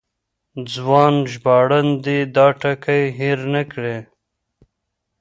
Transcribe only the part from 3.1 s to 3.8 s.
هېر نه